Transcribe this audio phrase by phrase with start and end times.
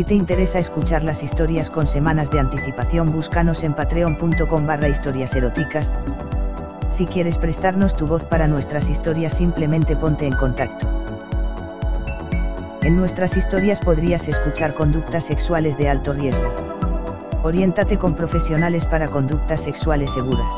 [0.00, 5.36] Si te interesa escuchar las historias con semanas de anticipación búscanos en patreon.com barra historias
[5.36, 5.92] eróticas.
[6.90, 10.86] Si quieres prestarnos tu voz para nuestras historias simplemente ponte en contacto.
[12.80, 16.50] En nuestras historias podrías escuchar conductas sexuales de alto riesgo.
[17.42, 20.54] Oriéntate con profesionales para conductas sexuales seguras.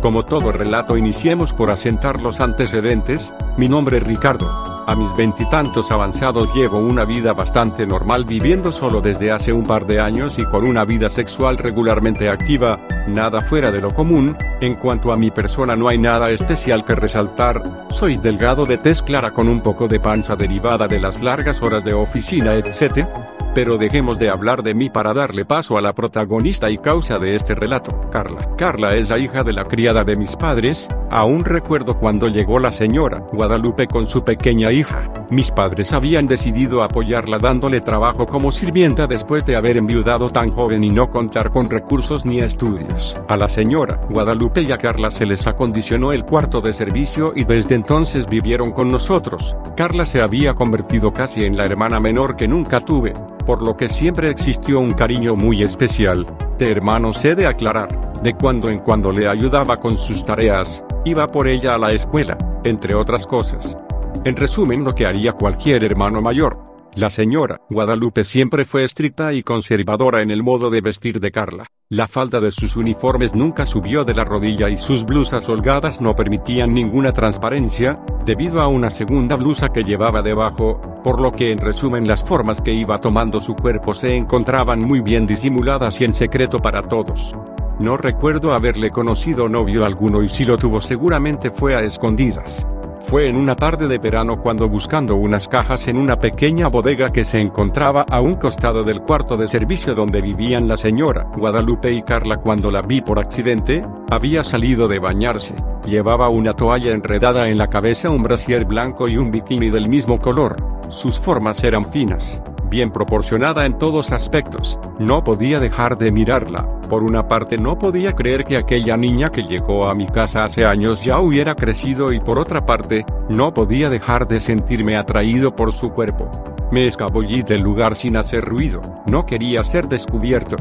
[0.00, 4.67] Como todo relato iniciemos por asentar los antecedentes, mi nombre es Ricardo.
[4.88, 9.84] A mis veintitantos avanzados llevo una vida bastante normal viviendo solo desde hace un par
[9.84, 12.78] de años y con una vida sexual regularmente activa,
[13.08, 16.94] nada fuera de lo común, en cuanto a mi persona no hay nada especial que
[16.94, 21.62] resaltar, soy delgado de tez clara con un poco de panza derivada de las largas
[21.62, 23.06] horas de oficina etc.
[23.54, 27.34] Pero dejemos de hablar de mí para darle paso a la protagonista y causa de
[27.34, 28.54] este relato, Carla.
[28.56, 32.70] Carla es la hija de la criada de mis padres, aún recuerdo cuando llegó la
[32.70, 35.10] señora Guadalupe con su pequeña hija.
[35.30, 40.84] Mis padres habían decidido apoyarla dándole trabajo como sirvienta después de haber enviudado tan joven
[40.84, 42.97] y no contar con recursos ni estudios.
[43.28, 47.44] A la señora Guadalupe y a Carla se les acondicionó el cuarto de servicio y
[47.44, 49.56] desde entonces vivieron con nosotros.
[49.76, 53.12] Carla se había convertido casi en la hermana menor que nunca tuve
[53.48, 56.26] por lo que siempre existió un cariño muy especial.
[56.58, 61.30] De hermano sé de aclarar, de cuando en cuando le ayudaba con sus tareas, iba
[61.30, 63.78] por ella a la escuela, entre otras cosas.
[64.26, 66.67] En resumen lo que haría cualquier hermano mayor.
[66.98, 71.66] La señora Guadalupe siempre fue estricta y conservadora en el modo de vestir de Carla.
[71.88, 76.16] La falda de sus uniformes nunca subió de la rodilla y sus blusas holgadas no
[76.16, 81.58] permitían ninguna transparencia, debido a una segunda blusa que llevaba debajo, por lo que en
[81.58, 86.12] resumen las formas que iba tomando su cuerpo se encontraban muy bien disimuladas y en
[86.12, 87.32] secreto para todos.
[87.78, 92.66] No recuerdo haberle conocido novio alguno y si lo tuvo seguramente fue a escondidas.
[93.00, 97.24] Fue en una tarde de verano cuando buscando unas cajas en una pequeña bodega que
[97.24, 102.02] se encontraba a un costado del cuarto de servicio donde vivían la señora Guadalupe y
[102.02, 105.54] Carla cuando la vi por accidente, había salido de bañarse.
[105.86, 110.18] Llevaba una toalla enredada en la cabeza, un brasier blanco y un bikini del mismo
[110.18, 110.56] color.
[110.90, 114.78] Sus formas eran finas, bien proporcionada en todos aspectos.
[114.98, 116.68] No podía dejar de mirarla.
[116.88, 120.64] Por una parte no podía creer que aquella niña que llegó a mi casa hace
[120.64, 125.72] años ya hubiera crecido y por otra parte, no podía dejar de sentirme atraído por
[125.72, 126.30] su cuerpo.
[126.70, 130.56] Me escabullí del lugar sin hacer ruido, no quería ser descubierto.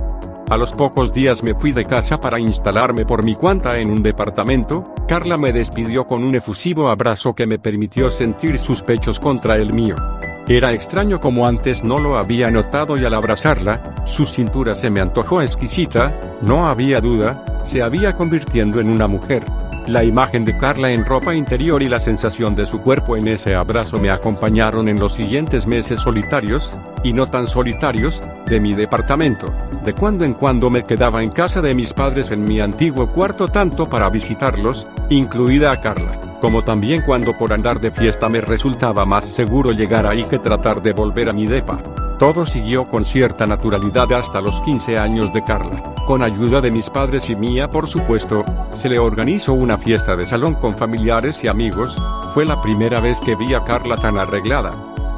[0.49, 4.01] A los pocos días me fui de casa para instalarme por mi cuenta en un
[4.01, 9.57] departamento, Carla me despidió con un efusivo abrazo que me permitió sentir sus pechos contra
[9.57, 9.95] el mío.
[10.49, 15.01] Era extraño como antes no lo había notado y al abrazarla, su cintura se me
[15.01, 19.43] antojó exquisita, no había duda, se había convirtiendo en una mujer.
[19.87, 23.55] La imagen de Carla en ropa interior y la sensación de su cuerpo en ese
[23.55, 26.71] abrazo me acompañaron en los siguientes meses solitarios,
[27.03, 29.53] y no tan solitarios, de mi departamento.
[29.83, 33.49] De cuando en cuando me quedaba en casa de mis padres en mi antiguo cuarto
[33.49, 39.05] tanto para visitarlos, incluida a Carla como también cuando por andar de fiesta me resultaba
[39.05, 41.79] más seguro llegar ahí que tratar de volver a mi depa.
[42.19, 45.95] Todo siguió con cierta naturalidad hasta los 15 años de Carla.
[46.07, 50.23] Con ayuda de mis padres y mía por supuesto, se le organizó una fiesta de
[50.23, 51.95] salón con familiares y amigos,
[52.33, 54.71] fue la primera vez que vi a Carla tan arreglada.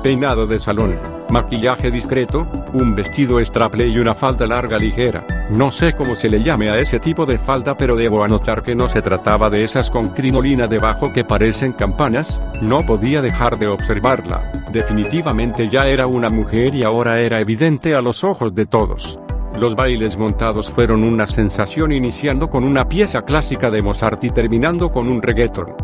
[0.03, 0.97] Peinado de salón,
[1.29, 5.23] maquillaje discreto, un vestido straple y una falda larga ligera.
[5.57, 8.75] No sé cómo se le llame a ese tipo de falda pero debo anotar que
[8.75, 13.67] no se trataba de esas con crinolina debajo que parecen campanas, no podía dejar de
[13.67, 14.51] observarla.
[14.71, 19.19] Definitivamente ya era una mujer y ahora era evidente a los ojos de todos.
[19.59, 24.91] Los bailes montados fueron una sensación iniciando con una pieza clásica de Mozart y terminando
[24.91, 25.75] con un reggaeton.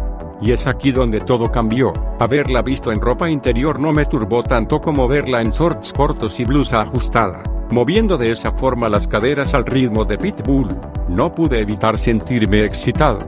[0.42, 1.92] Y es aquí donde todo cambió.
[2.19, 6.45] Haberla visto en ropa interior no me turbó tanto como verla en shorts cortos y
[6.45, 7.42] blusa ajustada,
[7.72, 10.68] moviendo de esa forma las caderas al ritmo de Pitbull.
[11.10, 13.20] No pude evitar sentirme excitado.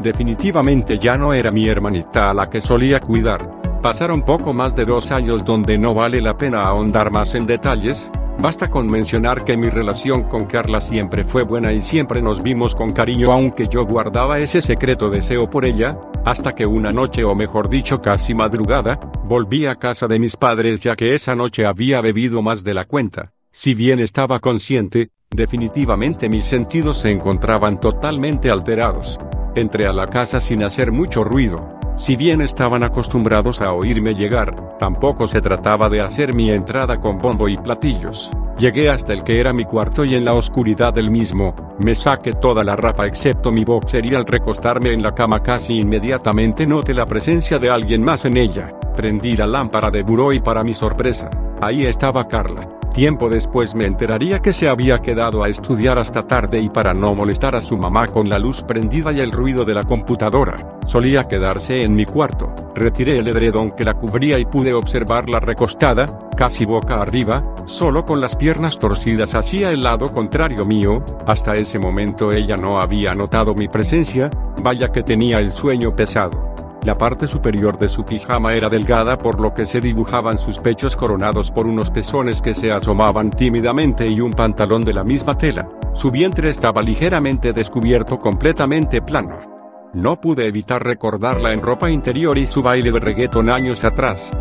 [0.00, 3.38] Definitivamente ya no era mi hermanita a la que solía cuidar.
[3.82, 8.10] Pasaron poco más de dos años donde no vale la pena ahondar más en detalles,
[8.42, 12.74] Basta con mencionar que mi relación con Carla siempre fue buena y siempre nos vimos
[12.74, 17.34] con cariño aunque yo guardaba ese secreto deseo por ella, hasta que una noche o
[17.34, 22.00] mejor dicho casi madrugada, volví a casa de mis padres ya que esa noche había
[22.02, 23.33] bebido más de la cuenta.
[23.56, 29.20] Si bien estaba consciente, definitivamente mis sentidos se encontraban totalmente alterados.
[29.54, 31.78] Entré a la casa sin hacer mucho ruido.
[31.94, 37.18] Si bien estaban acostumbrados a oírme llegar, tampoco se trataba de hacer mi entrada con
[37.18, 38.28] bombo y platillos.
[38.58, 42.32] Llegué hasta el que era mi cuarto y en la oscuridad del mismo, me saqué
[42.32, 46.92] toda la rapa excepto mi boxer y al recostarme en la cama casi inmediatamente noté
[46.92, 48.72] la presencia de alguien más en ella.
[48.96, 51.30] Prendí la lámpara de buró y para mi sorpresa,
[51.60, 52.68] ahí estaba Carla.
[52.94, 57.12] Tiempo después me enteraría que se había quedado a estudiar hasta tarde y para no
[57.12, 60.54] molestar a su mamá con la luz prendida y el ruido de la computadora,
[60.86, 62.54] solía quedarse en mi cuarto.
[62.72, 66.06] Retiré el edredón que la cubría y pude observarla recostada,
[66.36, 71.80] casi boca arriba, solo con las piernas torcidas hacia el lado contrario mío, hasta ese
[71.80, 74.30] momento ella no había notado mi presencia,
[74.62, 76.53] vaya que tenía el sueño pesado.
[76.84, 80.96] La parte superior de su pijama era delgada por lo que se dibujaban sus pechos
[80.96, 85.66] coronados por unos pezones que se asomaban tímidamente y un pantalón de la misma tela.
[85.94, 89.54] Su vientre estaba ligeramente descubierto completamente plano.
[89.94, 94.32] No pude evitar recordarla en ropa interior y su baile de reggaeton años atrás.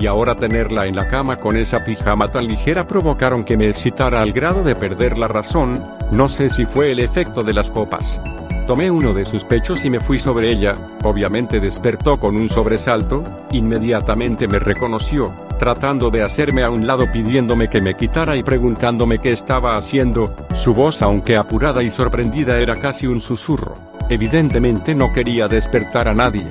[0.00, 4.22] Y ahora tenerla en la cama con esa pijama tan ligera provocaron que me excitara
[4.22, 5.74] al grado de perder la razón,
[6.10, 8.20] no sé si fue el efecto de las copas.
[8.66, 10.72] Tomé uno de sus pechos y me fui sobre ella,
[11.02, 15.24] obviamente despertó con un sobresalto, inmediatamente me reconoció,
[15.58, 20.32] tratando de hacerme a un lado pidiéndome que me quitara y preguntándome qué estaba haciendo,
[20.54, 23.74] su voz aunque apurada y sorprendida era casi un susurro.
[24.08, 26.46] Evidentemente no quería despertar a nadie.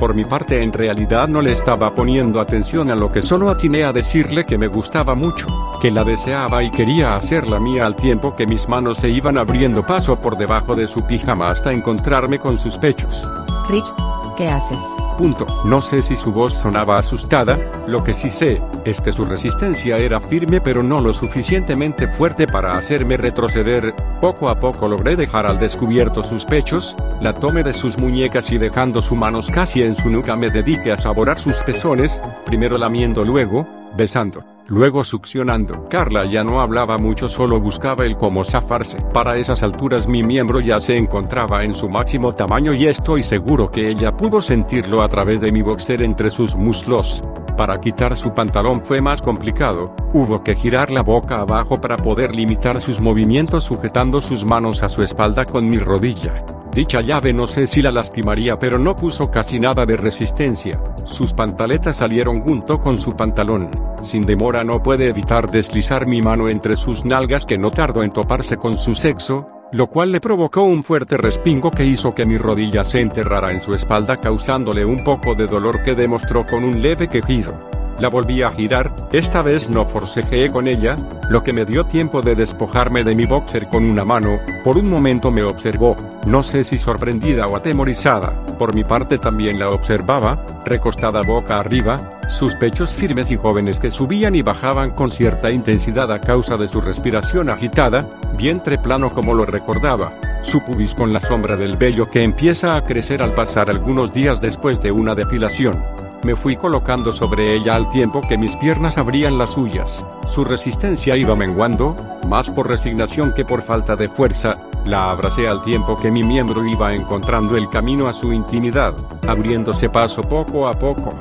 [0.00, 3.84] Por mi parte en realidad no le estaba poniendo atención a lo que solo atiné
[3.84, 5.46] a decirle que me gustaba mucho,
[5.82, 9.86] que la deseaba y quería hacerla mía al tiempo que mis manos se iban abriendo
[9.86, 13.30] paso por debajo de su pijama hasta encontrarme con sus pechos.
[13.68, 13.92] Rich,
[14.40, 14.78] ¿qué haces?
[15.18, 15.46] Punto.
[15.66, 19.98] No sé si su voz sonaba asustada, lo que sí sé, es que su resistencia
[19.98, 25.44] era firme pero no lo suficientemente fuerte para hacerme retroceder, poco a poco logré dejar
[25.44, 29.94] al descubierto sus pechos, la tomé de sus muñecas y dejando sus manos casi en
[29.94, 33.66] su nuca me dediqué a saborar sus pezones, primero lamiendo luego,
[33.96, 35.88] besando luego succionando.
[35.88, 38.98] Carla ya no hablaba mucho, solo buscaba el cómo zafarse.
[39.12, 43.70] Para esas alturas mi miembro ya se encontraba en su máximo tamaño y estoy seguro
[43.70, 47.22] que ella pudo sentirlo a través de mi boxer entre sus muslos.
[47.56, 52.34] Para quitar su pantalón fue más complicado, hubo que girar la boca abajo para poder
[52.34, 56.44] limitar sus movimientos sujetando sus manos a su espalda con mi rodilla.
[56.72, 60.80] Dicha llave no sé si la lastimaría pero no puso casi nada de resistencia.
[61.04, 63.70] Sus pantaletas salieron junto con su pantalón.
[64.02, 68.12] Sin demora no puede evitar deslizar mi mano entre sus nalgas que no tardó en
[68.12, 72.38] toparse con su sexo, lo cual le provocó un fuerte respingo que hizo que mi
[72.38, 76.82] rodilla se enterrara en su espalda causándole un poco de dolor que demostró con un
[76.82, 77.79] leve quejido.
[78.00, 80.96] La volví a girar, esta vez no forcejeé con ella,
[81.28, 84.88] lo que me dio tiempo de despojarme de mi boxer con una mano, por un
[84.88, 85.94] momento me observó,
[86.24, 91.98] no sé si sorprendida o atemorizada, por mi parte también la observaba, recostada boca arriba,
[92.30, 96.68] sus pechos firmes y jóvenes que subían y bajaban con cierta intensidad a causa de
[96.68, 102.10] su respiración agitada, vientre plano como lo recordaba, su pubis con la sombra del vello
[102.10, 105.76] que empieza a crecer al pasar algunos días después de una depilación.
[106.22, 110.04] Me fui colocando sobre ella al tiempo que mis piernas abrían las suyas.
[110.26, 111.96] Su resistencia iba menguando,
[112.28, 114.58] más por resignación que por falta de fuerza.
[114.84, 118.94] La abracé al tiempo que mi miembro iba encontrando el camino a su intimidad,
[119.26, 121.14] abriéndose paso poco a poco.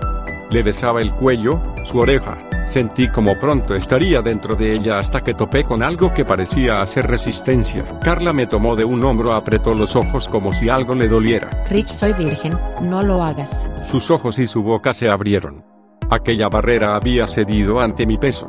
[0.49, 2.37] Le besaba el cuello, su oreja,
[2.69, 7.07] Sentí como pronto estaría dentro de ella hasta que topé con algo que parecía hacer
[7.07, 7.83] resistencia.
[8.03, 11.49] Carla me tomó de un hombro, apretó los ojos como si algo le doliera.
[11.67, 13.67] Rich, soy virgen, no lo hagas.
[13.89, 15.65] Sus ojos y su boca se abrieron.
[16.11, 18.47] Aquella barrera había cedido ante mi peso.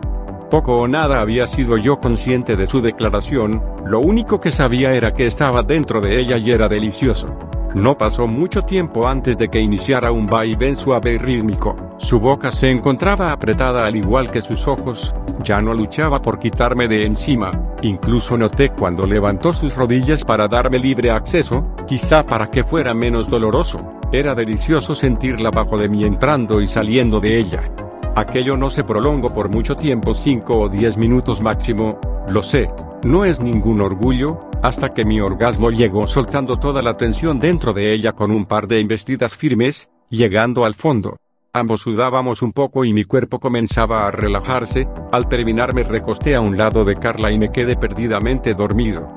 [0.51, 5.15] Poco o nada había sido yo consciente de su declaración, lo único que sabía era
[5.15, 7.35] que estaba dentro de ella y era delicioso.
[7.75, 11.77] No pasó mucho tiempo antes de que iniciara un vaivén suave y rítmico.
[11.99, 16.89] Su boca se encontraba apretada al igual que sus ojos, ya no luchaba por quitarme
[16.89, 22.65] de encima, incluso noté cuando levantó sus rodillas para darme libre acceso, quizá para que
[22.65, 23.79] fuera menos doloroso.
[24.11, 27.71] Era delicioso sentirla bajo de mí entrando y saliendo de ella.
[28.17, 32.01] Aquello no se prolongó por mucho tiempo, 5 o 10 minutos máximo,
[32.31, 32.71] lo sé,
[33.05, 37.93] no es ningún orgullo, hasta que mi orgasmo llegó soltando toda la tensión dentro de
[37.93, 41.17] ella con un par de embestidas firmes, llegando al fondo.
[41.53, 46.41] Ambos sudábamos un poco y mi cuerpo comenzaba a relajarse, al terminar me recosté a
[46.41, 49.09] un lado de Carla y me quedé perdidamente dormido.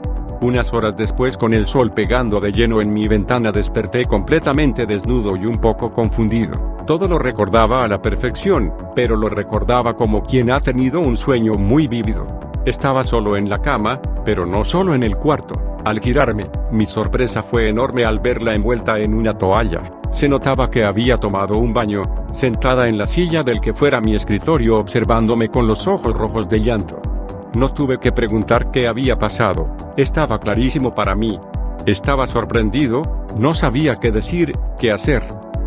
[0.41, 5.38] Unas horas después con el sol pegando de lleno en mi ventana desperté completamente desnudo
[5.38, 6.84] y un poco confundido.
[6.88, 11.53] Todo lo recordaba a la perfección, pero lo recordaba como quien ha tenido un sueño
[11.53, 12.52] muy vívido.
[12.65, 15.55] Estaba solo en la cama, pero no solo en el cuarto.
[15.84, 19.82] Al girarme, mi sorpresa fue enorme al verla envuelta en una toalla.
[20.12, 24.15] Se notaba que había tomado un baño, sentada en la silla del que fuera mi
[24.15, 27.01] escritorio observándome con los ojos rojos de llanto.
[27.55, 31.38] No tuve que preguntar qué había pasado, estaba clarísimo para mí.
[31.86, 33.01] Estaba sorprendido,
[33.38, 35.24] no sabía qué decir, qué hacer.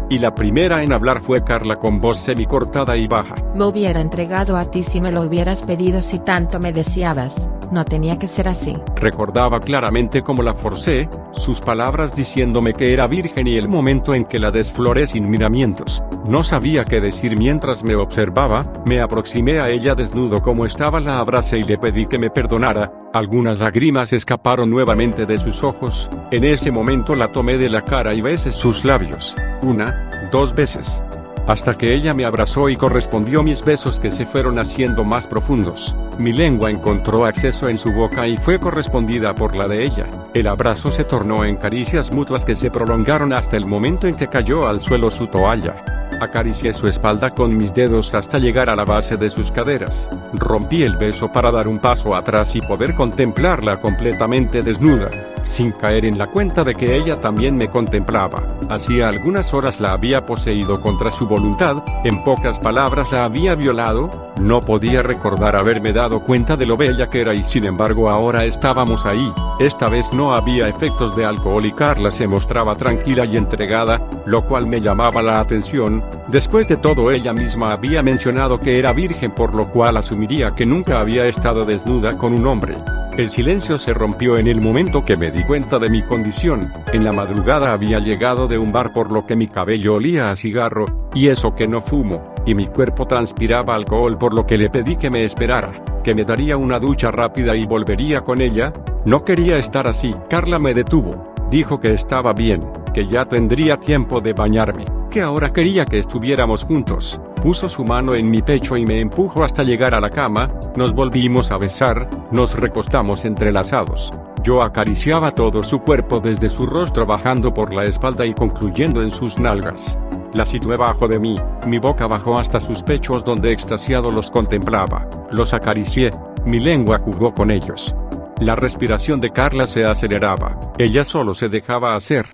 [0.09, 3.35] Y la primera en hablar fue Carla con voz semicortada y baja.
[3.55, 7.49] Me hubiera entregado a ti si me lo hubieras pedido si tanto me deseabas.
[7.71, 8.77] No tenía que ser así.
[8.97, 14.25] Recordaba claramente cómo la forcé, sus palabras diciéndome que era virgen y el momento en
[14.25, 16.03] que la desfloré sin miramientos.
[16.27, 21.19] No sabía qué decir mientras me observaba, me aproximé a ella desnudo como estaba, la
[21.19, 22.93] abracé y le pedí que me perdonara.
[23.13, 26.11] Algunas lágrimas escaparon nuevamente de sus ojos.
[26.31, 29.37] En ese momento la tomé de la cara y besé sus labios.
[29.63, 31.03] Una, dos veces
[31.47, 35.95] hasta que ella me abrazó y correspondió mis besos que se fueron haciendo más profundos.
[36.19, 40.07] Mi lengua encontró acceso en su boca y fue correspondida por la de ella.
[40.35, 44.29] El abrazo se tornó en caricias mutuas que se prolongaron hasta el momento en que
[44.29, 45.75] cayó al suelo su toalla.
[46.21, 50.09] Acaricié su espalda con mis dedos hasta llegar a la base de sus caderas.
[50.33, 55.11] Rompí el beso para dar un paso atrás y poder contemplarla completamente desnuda
[55.47, 58.43] sin caer en la cuenta de que ella también me contemplaba.
[58.69, 64.11] Hacía algunas horas la había poseído contra su voluntad, en pocas palabras la había violado,
[64.41, 68.45] no podía recordar haberme dado cuenta de lo bella que era y sin embargo ahora
[68.45, 73.37] estábamos ahí, esta vez no había efectos de alcohol y Carla se mostraba tranquila y
[73.37, 78.79] entregada, lo cual me llamaba la atención, después de todo ella misma había mencionado que
[78.79, 82.77] era virgen por lo cual asumiría que nunca había estado desnuda con un hombre.
[83.17, 86.61] El silencio se rompió en el momento que me di cuenta de mi condición.
[86.93, 90.37] En la madrugada había llegado de un bar por lo que mi cabello olía a
[90.37, 94.69] cigarro, y eso que no fumo, y mi cuerpo transpiraba alcohol por lo que le
[94.69, 98.75] pedí que me esperara, que me daría una ducha rápida y volvería con ella.
[99.07, 100.15] No quería estar así.
[100.29, 101.33] Carla me detuvo.
[101.51, 106.65] Dijo que estaba bien, que ya tendría tiempo de bañarme, que ahora quería que estuviéramos
[106.65, 110.53] juntos puso su mano en mi pecho y me empujó hasta llegar a la cama,
[110.75, 114.11] nos volvimos a besar, nos recostamos entrelazados.
[114.43, 119.13] Yo acariciaba todo su cuerpo desde su rostro bajando por la espalda y concluyendo en
[119.13, 119.97] sus nalgas.
[120.35, 121.37] La situé bajo de mí,
[121.69, 125.09] mi boca bajó hasta sus pechos donde extasiado los contemplaba.
[125.31, 126.11] Los acaricié,
[126.45, 127.95] mi lengua jugó con ellos.
[128.41, 132.27] La respiración de Carla se aceleraba, ella solo se dejaba hacer.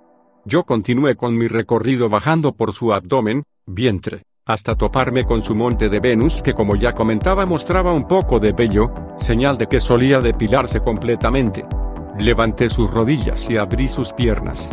[0.47, 5.89] Yo continué con mi recorrido bajando por su abdomen, vientre, hasta toparme con su monte
[5.89, 10.21] de Venus que como ya comentaba mostraba un poco de vello, señal de que solía
[10.21, 11.65] depilarse completamente.
[12.19, 14.71] Levanté sus rodillas y abrí sus piernas.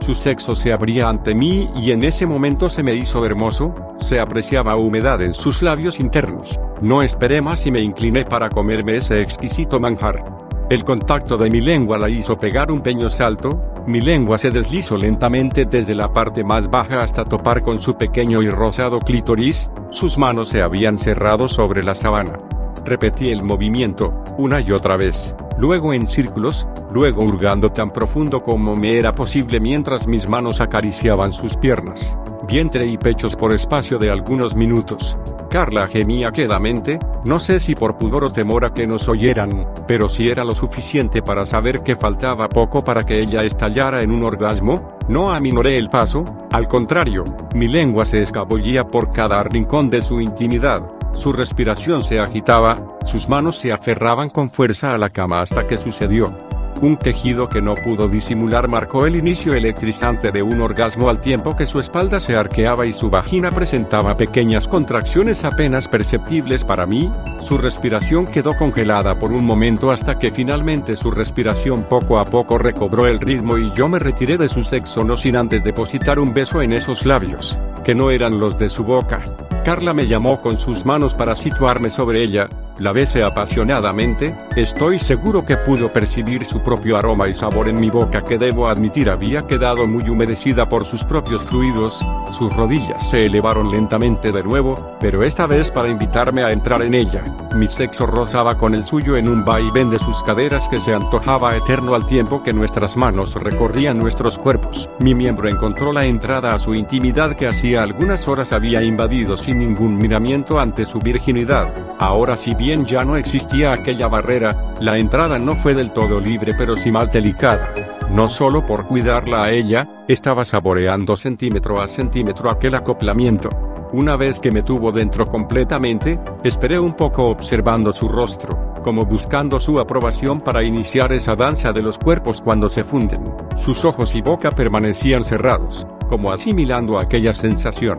[0.00, 4.18] Su sexo se abría ante mí y en ese momento se me hizo hermoso, se
[4.18, 6.58] apreciaba humedad en sus labios internos.
[6.80, 10.24] No esperé más y me incliné para comerme ese exquisito manjar.
[10.68, 14.96] El contacto de mi lengua la hizo pegar un peño salto, mi lengua se deslizó
[14.96, 20.18] lentamente desde la parte más baja hasta topar con su pequeño y rosado clítoris, sus
[20.18, 22.38] manos se habían cerrado sobre la sabana.
[22.84, 28.74] Repetí el movimiento, una y otra vez, luego en círculos, luego hurgando tan profundo como
[28.74, 34.10] me era posible mientras mis manos acariciaban sus piernas, vientre y pechos por espacio de
[34.10, 35.18] algunos minutos.
[35.52, 40.08] Carla gemía quedamente, no sé si por pudor o temor a que nos oyeran, pero
[40.08, 44.24] si era lo suficiente para saber que faltaba poco para que ella estallara en un
[44.24, 47.22] orgasmo, no aminoré el paso, al contrario,
[47.54, 53.28] mi lengua se escabullía por cada rincón de su intimidad, su respiración se agitaba, sus
[53.28, 56.51] manos se aferraban con fuerza a la cama hasta que sucedió.
[56.80, 61.54] Un quejido que no pudo disimular marcó el inicio electrizante de un orgasmo al tiempo
[61.54, 67.10] que su espalda se arqueaba y su vagina presentaba pequeñas contracciones apenas perceptibles para mí,
[67.40, 72.58] su respiración quedó congelada por un momento hasta que finalmente su respiración poco a poco
[72.58, 76.34] recobró el ritmo y yo me retiré de su sexo no sin antes depositar un
[76.34, 79.22] beso en esos labios, que no eran los de su boca.
[79.64, 85.46] Carla me llamó con sus manos para situarme sobre ella, la besé apasionadamente, estoy seguro
[85.46, 89.46] que pudo percibir su propio aroma y sabor en mi boca que debo admitir había
[89.46, 95.22] quedado muy humedecida por sus propios fluidos, sus rodillas se elevaron lentamente de nuevo, pero
[95.22, 97.22] esta vez para invitarme a entrar en ella.
[97.54, 101.54] Mi sexo rozaba con el suyo en un vaivén de sus caderas que se antojaba
[101.54, 104.88] eterno al tiempo que nuestras manos recorrían nuestros cuerpos.
[104.98, 109.51] Mi miembro encontró la entrada a su intimidad que hacía algunas horas había invadido sin
[109.54, 111.68] ningún miramiento ante su virginidad.
[111.98, 116.54] Ahora si bien ya no existía aquella barrera, la entrada no fue del todo libre
[116.56, 117.72] pero sí más delicada.
[118.10, 123.48] No solo por cuidarla a ella, estaba saboreando centímetro a centímetro aquel acoplamiento.
[123.92, 128.72] Una vez que me tuvo dentro completamente, esperé un poco observando su rostro.
[128.82, 133.32] como buscando su aprobación para iniciar esa danza de los cuerpos cuando se funden.
[133.56, 137.98] Sus ojos y boca permanecían cerrados, como asimilando aquella sensación.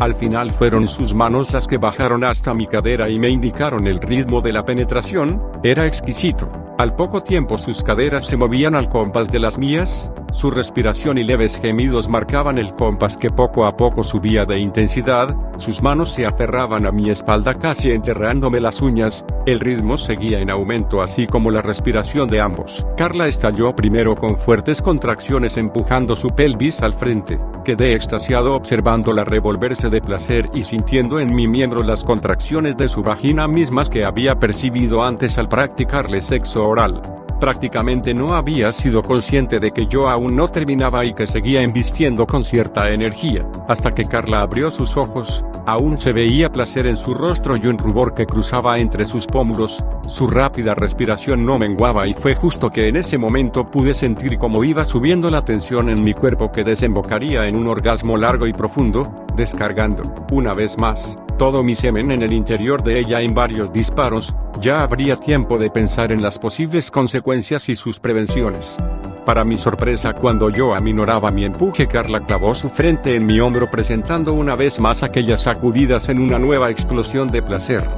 [0.00, 4.00] Al final fueron sus manos las que bajaron hasta mi cadera y me indicaron el
[4.00, 6.50] ritmo de la penetración, era exquisito.
[6.78, 11.24] Al poco tiempo sus caderas se movían al compás de las mías, su respiración y
[11.24, 16.26] leves gemidos marcaban el compás que poco a poco subía de intensidad, sus manos se
[16.26, 21.50] aferraban a mi espalda casi enterrándome las uñas, el ritmo seguía en aumento así como
[21.50, 22.86] la respiración de ambos.
[22.96, 27.40] Carla estalló primero con fuertes contracciones empujando su pelvis al frente.
[27.64, 33.02] Quedé extasiado observándola revolverse de placer y sintiendo en mi miembro las contracciones de su
[33.02, 37.00] vagina mismas que había percibido antes al practicarle sexo oral.
[37.40, 42.26] Prácticamente no había sido consciente de que yo aún no terminaba y que seguía embistiendo
[42.26, 47.14] con cierta energía, hasta que Carla abrió sus ojos, aún se veía placer en su
[47.14, 52.12] rostro y un rubor que cruzaba entre sus pómulos, su rápida respiración no menguaba y
[52.12, 56.12] fue justo que en ese momento pude sentir cómo iba subiendo la tensión en mi
[56.12, 59.02] cuerpo que desembocaría en un orgasmo largo y profundo,
[59.34, 64.34] descargando, una vez más, todo mi semen en el interior de ella en varios disparos,
[64.60, 68.76] ya habría tiempo de pensar en las posibles consecuencias y sus prevenciones.
[69.24, 73.70] Para mi sorpresa cuando yo aminoraba mi empuje Carla clavó su frente en mi hombro
[73.70, 77.88] presentando una vez más aquellas sacudidas en una nueva explosión de placer.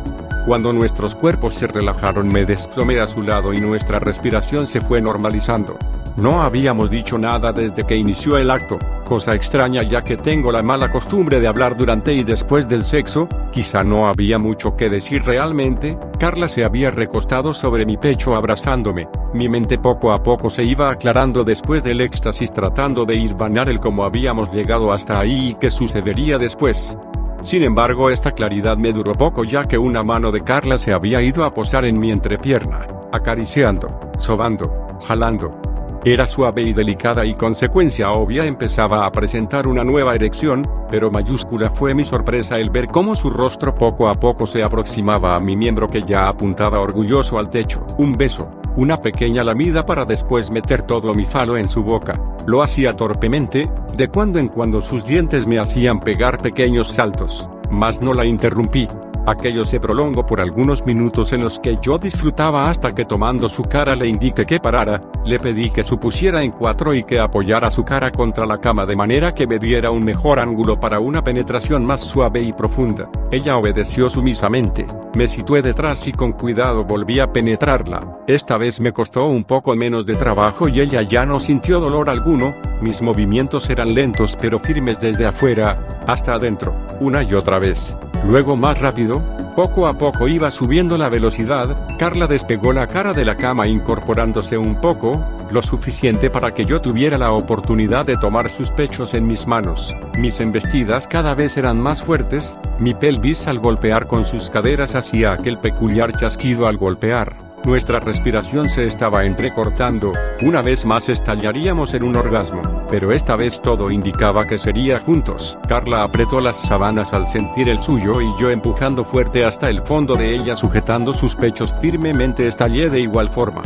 [0.47, 5.01] Cuando nuestros cuerpos se relajaron me desplomé a su lado y nuestra respiración se fue
[5.01, 5.79] normalizando.
[6.17, 8.79] No habíamos dicho nada desde que inició el acto,
[9.09, 13.27] cosa extraña ya que tengo la mala costumbre de hablar durante y después del sexo,
[13.51, 19.09] quizá no había mucho que decir realmente, Carla se había recostado sobre mi pecho abrazándome,
[19.33, 23.81] mi mente poco a poco se iba aclarando después del éxtasis tratando de hilvanar el
[23.81, 26.99] cómo habíamos llegado hasta ahí y qué sucedería después.
[27.41, 31.23] Sin embargo esta claridad me duró poco ya que una mano de Carla se había
[31.23, 34.71] ido a posar en mi entrepierna, acariciando, sobando,
[35.09, 35.72] jalando,
[36.05, 41.71] era suave y delicada y consecuencia obvia empezaba a presentar una nueva erección, pero mayúscula
[41.71, 45.57] fue mi sorpresa el ver cómo su rostro poco a poco se aproximaba a mi
[45.57, 47.87] miembro que ya apuntaba orgulloso al techo.
[47.99, 52.21] Un beso, una pequeña lamida para después meter todo mi falo en su boca.
[52.49, 58.03] Lo hacía torpemente, de cuando en cuando sus dientes me hacían pegar pequeños saltos, mas
[58.03, 58.89] no la interrumpí.
[59.25, 63.63] Aquello se prolongó por algunos minutos en los que yo disfrutaba hasta que tomando su
[63.63, 67.71] cara le indiqué que parara, le pedí que se pusiera en cuatro y que apoyara
[67.71, 71.23] su cara contra la cama de manera que me diera un mejor ángulo para una
[71.23, 73.09] penetración más suave y profunda.
[73.31, 78.19] Ella obedeció sumisamente, me situé detrás y con cuidado volví a penetrarla.
[78.27, 82.11] Esta vez me costó un poco menos de trabajo y ella ya no sintió dolor
[82.11, 87.97] alguno, mis movimientos eran lentos pero firmes desde afuera, hasta adentro, una y otra vez.
[88.25, 89.21] Luego más rápido,
[89.57, 94.57] poco a poco iba subiendo la velocidad, Carla despegó la cara de la cama incorporándose
[94.57, 99.27] un poco, lo suficiente para que yo tuviera la oportunidad de tomar sus pechos en
[99.27, 99.95] mis manos.
[100.17, 105.33] Mis embestidas cada vez eran más fuertes, mi pelvis al golpear con sus caderas hacía
[105.33, 107.52] aquel peculiar chasquido al golpear.
[107.65, 113.63] Nuestra respiración se estaba entrecortando, una vez más estallaríamos en un orgasmo, pero esta vez
[113.63, 115.57] todo indicaba que sería juntos.
[115.69, 120.17] Carla apretó las sábanas al sentir el suyo y yo empujando fuerte hasta el fondo
[120.17, 123.63] de ella sujetando sus pechos firmemente estallé de igual forma.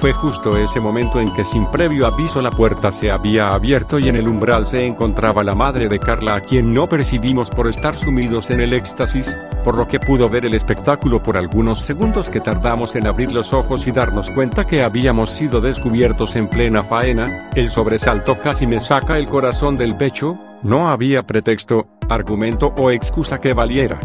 [0.00, 4.08] Fue justo ese momento en que sin previo aviso la puerta se había abierto y
[4.08, 7.94] en el umbral se encontraba la madre de Carla a quien no percibimos por estar
[7.96, 12.40] sumidos en el éxtasis, por lo que pudo ver el espectáculo por algunos segundos que
[12.40, 17.50] tardamos en abrir los ojos y darnos cuenta que habíamos sido descubiertos en plena faena,
[17.54, 23.38] el sobresalto casi me saca el corazón del pecho, no había pretexto, argumento o excusa
[23.38, 24.00] que valiera.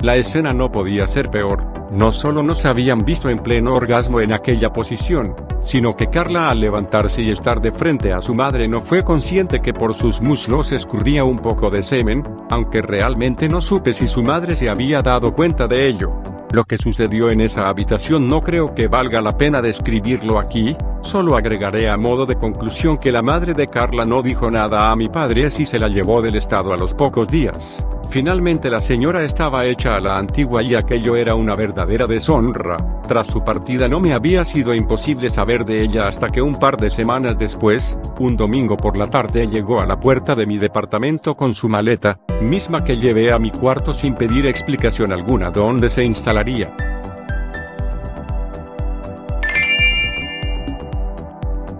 [0.00, 4.32] La escena no podía ser peor, no solo nos habían visto en pleno orgasmo en
[4.32, 8.80] aquella posición, sino que Carla al levantarse y estar de frente a su madre no
[8.80, 13.92] fue consciente que por sus muslos escurría un poco de semen, aunque realmente no supe
[13.92, 16.12] si su madre se había dado cuenta de ello.
[16.52, 21.36] Lo que sucedió en esa habitación no creo que valga la pena describirlo aquí, solo
[21.36, 25.08] agregaré a modo de conclusión que la madre de Carla no dijo nada a mi
[25.08, 27.84] padre si se la llevó del estado a los pocos días.
[28.10, 33.00] Finalmente la señora estaba hecha a la antigua y aquello era una verdadera deshonra.
[33.06, 36.78] Tras su partida no me había sido imposible saber de ella hasta que un par
[36.78, 41.36] de semanas después, un domingo por la tarde llegó a la puerta de mi departamento
[41.36, 46.04] con su maleta, misma que llevé a mi cuarto sin pedir explicación alguna dónde se
[46.04, 46.97] instalaría.